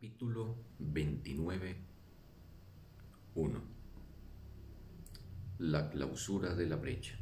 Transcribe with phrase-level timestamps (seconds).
[0.00, 1.76] Capítulo 29
[3.34, 3.60] 1
[5.58, 7.18] La clausura de la brecha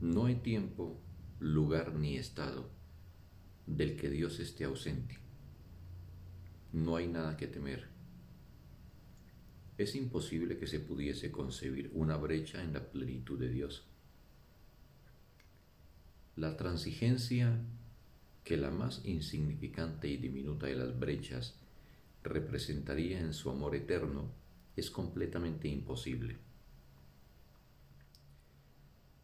[0.00, 1.00] No hay tiempo,
[1.38, 2.68] lugar ni estado
[3.68, 5.16] del que Dios esté ausente.
[6.72, 7.86] No hay nada que temer.
[9.78, 13.86] Es imposible que se pudiese concebir una brecha en la plenitud de Dios.
[16.34, 17.64] La transigencia
[18.44, 21.54] que la más insignificante y diminuta de las brechas
[22.22, 24.30] representaría en su amor eterno
[24.76, 26.36] es completamente imposible.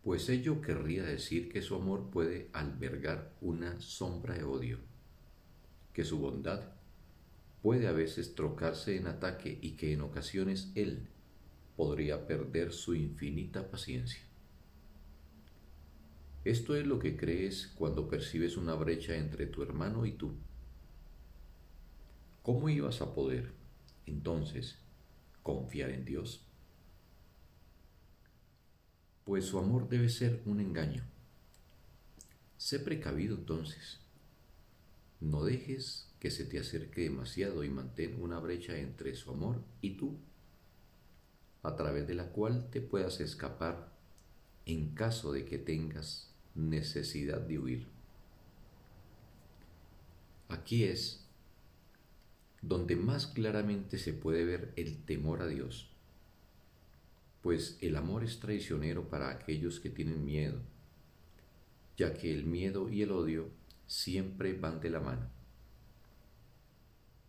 [0.02, 4.78] Pues ello querría decir que su amor puede albergar una sombra de odio,
[5.92, 6.72] que su bondad
[7.62, 11.06] puede a veces trocarse en ataque y que en ocasiones él
[11.76, 14.29] podría perder su infinita paciencia.
[16.44, 20.32] Esto es lo que crees cuando percibes una brecha entre tu hermano y tú.
[22.42, 23.52] ¿Cómo ibas a poder,
[24.06, 24.78] entonces,
[25.42, 26.46] confiar en Dios?
[29.24, 31.04] Pues su amor debe ser un engaño.
[32.56, 34.00] Sé precavido entonces.
[35.20, 39.98] No dejes que se te acerque demasiado y mantén una brecha entre su amor y
[39.98, 40.18] tú,
[41.62, 43.92] a través de la cual te puedas escapar
[44.64, 47.86] en caso de que tengas necesidad de huir.
[50.48, 51.24] Aquí es
[52.62, 55.90] donde más claramente se puede ver el temor a Dios,
[57.40, 60.58] pues el amor es traicionero para aquellos que tienen miedo,
[61.96, 63.48] ya que el miedo y el odio
[63.86, 65.28] siempre van de la mano.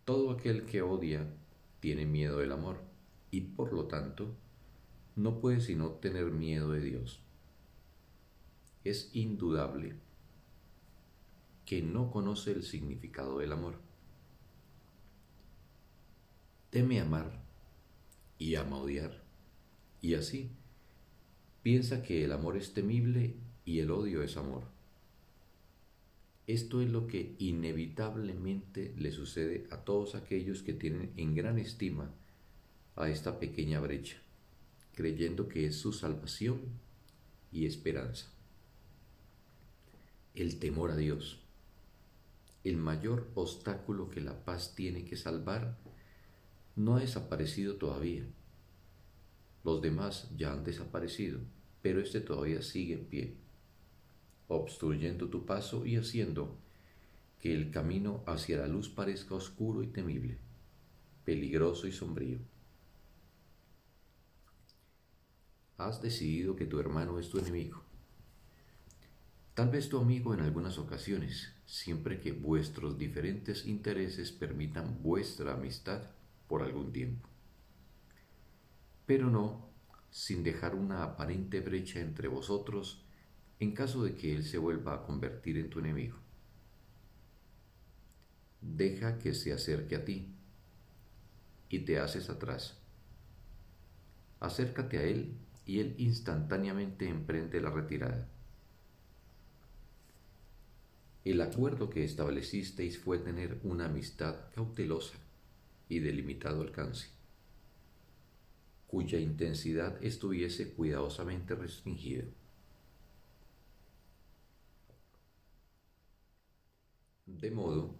[0.04, 1.26] Todo aquel que odia
[1.80, 2.82] tiene miedo del amor
[3.30, 4.34] y por lo tanto
[5.16, 7.21] no puede sino tener miedo de Dios
[8.84, 9.94] es indudable
[11.64, 13.76] que no conoce el significado del amor.
[16.70, 17.42] Teme amar
[18.38, 19.22] y ama odiar,
[20.00, 20.50] y así
[21.62, 24.64] piensa que el amor es temible y el odio es amor.
[26.48, 32.10] Esto es lo que inevitablemente le sucede a todos aquellos que tienen en gran estima
[32.96, 34.16] a esta pequeña brecha,
[34.94, 36.60] creyendo que es su salvación
[37.52, 38.31] y esperanza
[40.34, 41.40] el temor a Dios.
[42.64, 45.76] El mayor obstáculo que la paz tiene que salvar
[46.74, 48.24] no ha desaparecido todavía.
[49.62, 51.40] Los demás ya han desaparecido,
[51.82, 53.36] pero este todavía sigue en pie,
[54.48, 56.56] obstruyendo tu paso y haciendo
[57.38, 60.38] que el camino hacia la luz parezca oscuro y temible,
[61.24, 62.38] peligroso y sombrío.
[65.76, 67.91] Has decidido que tu hermano es tu enemigo
[69.54, 76.00] Tal vez tu amigo en algunas ocasiones, siempre que vuestros diferentes intereses permitan vuestra amistad
[76.48, 77.28] por algún tiempo.
[79.04, 79.68] Pero no
[80.10, 83.04] sin dejar una aparente brecha entre vosotros
[83.60, 86.16] en caso de que él se vuelva a convertir en tu enemigo.
[88.62, 90.34] Deja que se acerque a ti
[91.68, 92.78] y te haces atrás.
[94.40, 95.36] Acércate a él
[95.66, 98.28] y él instantáneamente emprende la retirada
[101.24, 105.14] el acuerdo que establecisteis fue tener una amistad cautelosa
[105.88, 107.10] y de limitado alcance,
[108.88, 112.24] cuya intensidad estuviese cuidadosamente restringida.
[117.26, 117.94] De modo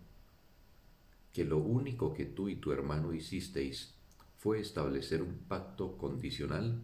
[1.33, 3.95] que lo único que tú y tu hermano hicisteis
[4.39, 6.83] fue establecer un pacto condicional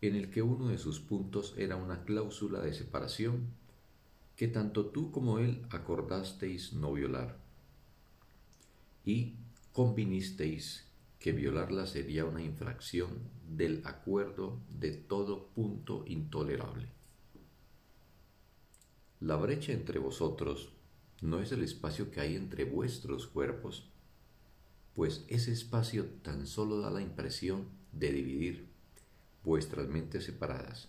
[0.00, 3.61] en el que uno de sus puntos era una cláusula de separación
[4.36, 7.38] que tanto tú como él acordasteis no violar.
[9.04, 9.34] Y
[9.72, 10.86] convinisteis
[11.18, 16.88] que violarla sería una infracción del acuerdo de todo punto intolerable.
[19.20, 20.72] La brecha entre vosotros
[21.20, 23.88] no es el espacio que hay entre vuestros cuerpos,
[24.94, 28.68] pues ese espacio tan solo da la impresión de dividir
[29.44, 30.88] vuestras mentes separadas.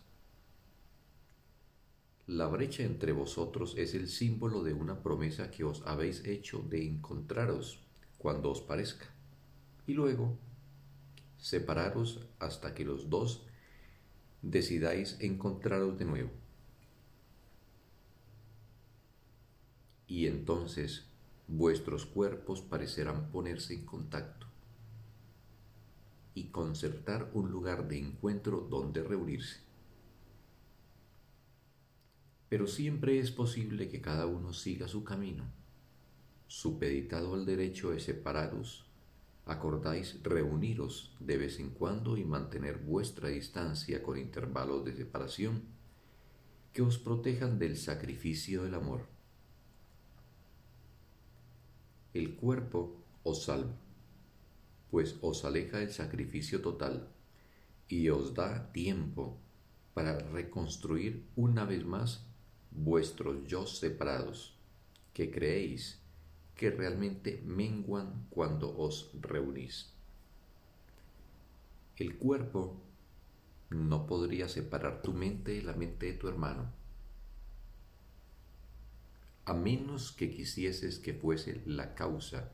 [2.28, 6.86] La brecha entre vosotros es el símbolo de una promesa que os habéis hecho de
[6.86, 7.84] encontraros
[8.18, 9.08] cuando os parezca,
[9.86, 10.38] y luego
[11.38, 13.46] separaros hasta que los dos
[14.42, 16.30] decidáis encontraros de nuevo.
[20.08, 21.04] Y entonces
[21.50, 24.48] vuestros cuerpos parecerán ponerse en contacto
[26.36, 29.73] y concertar un lugar de encuentro donde reunirse
[32.54, 35.44] pero siempre es posible que cada uno siga su camino,
[36.46, 38.86] supeditado al derecho de separaros,
[39.48, 45.64] acordáis reuniros de vez en cuando y mantener vuestra distancia con intervalos de separación
[46.74, 49.08] que os protejan del sacrificio del amor.
[52.14, 53.76] El cuerpo os salva,
[54.92, 57.10] pues os aleja del sacrificio total
[57.88, 59.40] y os da tiempo
[59.96, 62.28] para reconstruir una vez más
[62.75, 64.56] vuestros yo separados,
[65.14, 66.00] que creéis
[66.56, 69.92] que realmente menguan cuando os reunís.
[71.96, 72.81] El cuerpo
[73.70, 76.72] no podría separar tu mente de la mente de tu hermano,
[79.46, 82.52] a menos que quisieses que fuese la causa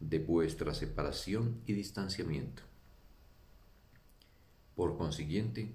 [0.00, 2.62] de vuestra separación y distanciamiento.
[4.74, 5.74] Por consiguiente,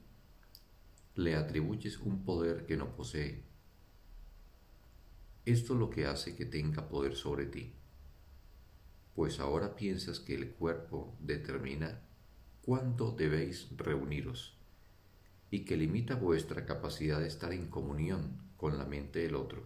[1.16, 3.44] le atribuyes un poder que no posee.
[5.46, 7.72] Esto es lo que hace que tenga poder sobre ti,
[9.16, 12.02] pues ahora piensas que el cuerpo determina
[12.64, 14.58] cuándo debéis reuniros
[15.52, 19.64] y que limita vuestra capacidad de estar en comunión con la mente del otro.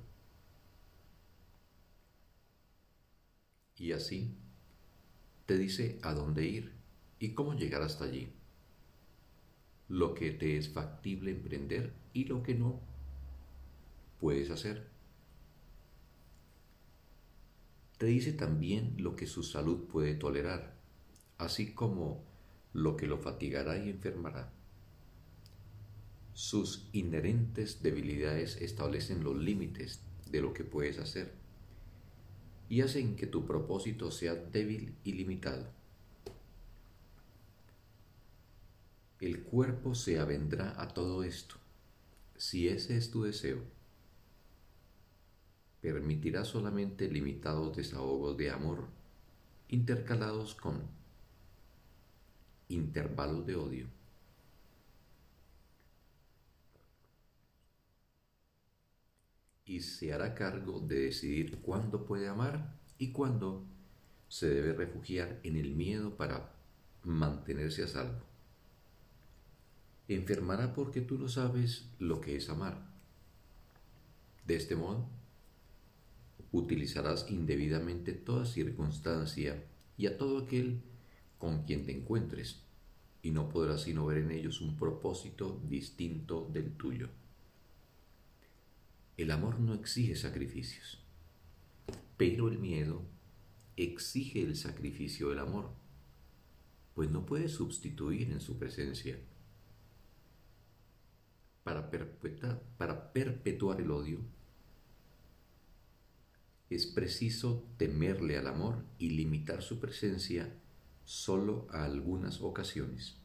[3.78, 4.36] Y así
[5.46, 6.74] te dice a dónde ir
[7.20, 8.34] y cómo llegar hasta allí
[9.88, 12.80] lo que te es factible emprender y lo que no
[14.20, 14.99] puedes hacer.
[18.00, 20.74] Te dice también lo que su salud puede tolerar,
[21.38, 22.24] así como
[22.72, 24.54] lo que lo fatigará y enfermará.
[26.34, 30.00] Sus inherentes debilidades establecen los límites
[30.32, 31.34] de lo que puedes hacer
[32.70, 35.68] y hacen que tu propósito sea débil y limitado.
[39.20, 41.56] El cuerpo se avendrá a todo esto,
[42.38, 43.62] si ese es tu deseo.
[45.82, 48.88] Permitirá solamente limitados desahogos de amor
[49.70, 50.82] intercalados con
[52.68, 53.88] intervalos de odio.
[59.66, 63.64] Y se hará cargo de decidir cuándo puede amar y cuándo
[64.28, 66.52] se debe refugiar en el miedo para
[67.04, 68.30] mantenerse a salvo
[70.16, 72.82] enfermará porque tú no sabes lo que es amar.
[74.46, 75.08] De este modo,
[76.52, 79.64] utilizarás indebidamente toda circunstancia
[79.98, 80.82] y a todo aquel
[81.38, 82.62] con quien te encuentres,
[83.22, 87.10] y no podrás sino ver en ellos un propósito distinto del tuyo.
[89.18, 91.00] El amor no exige sacrificios,
[92.18, 93.02] pero el miedo
[93.76, 95.70] exige el sacrificio del amor,
[96.94, 99.18] pues no puede sustituir en su presencia
[101.64, 104.20] para perpetuar, para perpetuar el odio,
[106.70, 110.54] es preciso temerle al amor y limitar su presencia
[111.04, 113.16] solo a algunas ocasiones,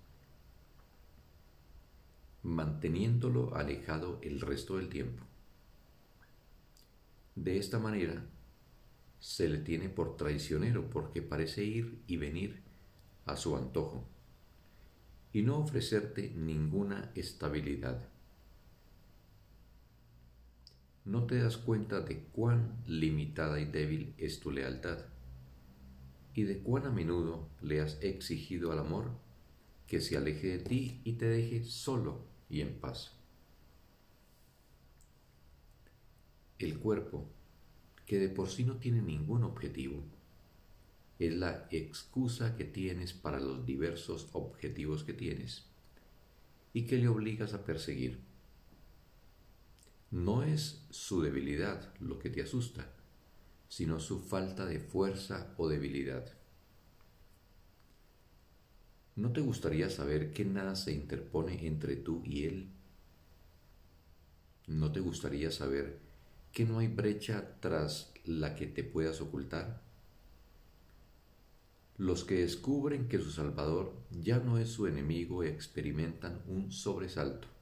[2.43, 5.23] manteniéndolo alejado el resto del tiempo.
[7.35, 8.25] De esta manera,
[9.21, 12.63] se le tiene por traicionero porque parece ir y venir
[13.27, 14.05] a su antojo
[15.33, 18.09] y no ofrecerte ninguna estabilidad
[21.05, 24.99] no te das cuenta de cuán limitada y débil es tu lealtad
[26.35, 29.11] y de cuán a menudo le has exigido al amor
[29.87, 33.13] que se aleje de ti y te deje solo y en paz.
[36.59, 37.29] El cuerpo,
[38.07, 40.03] que de por sí no tiene ningún objetivo,
[41.19, 45.67] es la excusa que tienes para los diversos objetivos que tienes
[46.73, 48.21] y que le obligas a perseguir
[50.15, 52.87] no es su debilidad lo que te asusta,
[53.69, 56.33] sino su falta de fuerza o debilidad.
[59.17, 62.71] ¿No te gustaría saber que nada se interpone entre tú y él?
[64.69, 65.99] ¿No te gustaría saber
[66.53, 69.83] que no hay brecha tras la que te puedas ocultar?
[71.99, 77.54] Los que descubren que su Salvador ya no es su enemigo experimentan un sobresalto.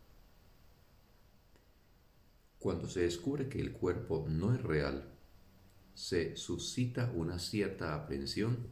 [2.62, 5.02] Cuando se descubre que el cuerpo no es real,
[5.94, 8.68] se suscita una cierta aprensión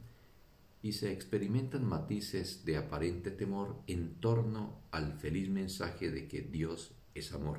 [0.80, 6.92] y se experimentan matices de aparente temor en torno al feliz mensaje de que Dios
[7.16, 7.58] es amor.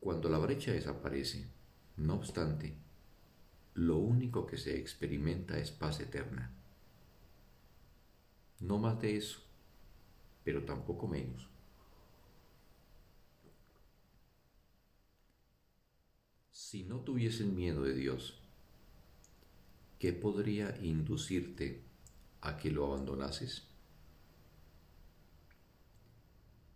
[0.00, 1.46] Cuando la brecha desaparece,
[1.96, 2.74] no obstante,
[3.74, 6.52] lo único que se experimenta es paz eterna.
[8.58, 9.38] No más de eso,
[10.42, 11.53] pero tampoco menos.
[16.74, 18.34] Si no tuviesen miedo de Dios,
[20.00, 21.82] ¿qué podría inducirte
[22.40, 23.62] a que lo abandonases?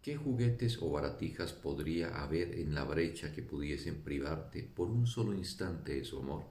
[0.00, 5.34] ¿Qué juguetes o baratijas podría haber en la brecha que pudiesen privarte por un solo
[5.34, 6.44] instante de su amor?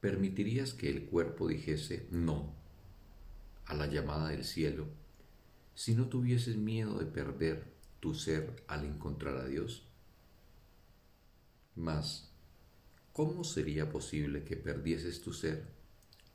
[0.00, 2.54] ¿Permitirías que el cuerpo dijese no
[3.66, 4.86] a la llamada del cielo
[5.74, 7.70] si no tuvieses miedo de perder
[8.00, 9.86] tu ser al encontrar a Dios?
[11.76, 12.30] Mas,
[13.12, 15.66] ¿cómo sería posible que perdieses tu ser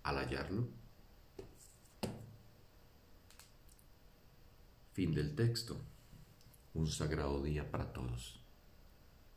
[0.04, 0.68] al hallarlo?
[4.94, 5.82] Fin del texto.
[6.76, 8.41] Un sagrado día para todos.